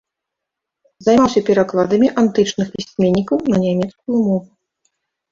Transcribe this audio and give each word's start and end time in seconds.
Займаўся 1.07 1.41
перакладамі 1.49 2.09
антычных 2.21 2.67
пісьменнікаў 2.77 3.37
на 3.53 3.57
нямецкую 3.65 4.17
мову. 4.27 4.49